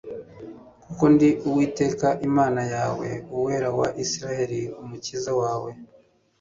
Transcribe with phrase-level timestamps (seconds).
[0.83, 5.71] Kuko ndi Uwiteka Imana yawe, Uwera wa Isirayeli, Umukiza wawe."